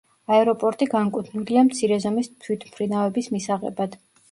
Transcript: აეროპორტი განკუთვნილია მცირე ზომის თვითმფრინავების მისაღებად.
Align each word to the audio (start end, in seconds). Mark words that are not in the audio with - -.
აეროპორტი 0.35 0.87
განკუთვნილია 0.93 1.65
მცირე 1.69 2.01
ზომის 2.07 2.31
თვითმფრინავების 2.47 3.31
მისაღებად. 3.39 3.99